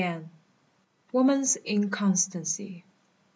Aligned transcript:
2. 0.01 0.27
WOMAN'S 1.13 1.57
INCONSTANCY. 1.63 2.83